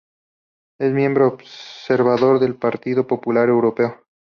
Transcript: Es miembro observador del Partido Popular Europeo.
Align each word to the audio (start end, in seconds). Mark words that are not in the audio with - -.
Es 0.79 0.91
miembro 0.93 1.27
observador 1.27 2.39
del 2.39 2.55
Partido 2.55 3.05
Popular 3.05 3.49
Europeo. 3.49 4.03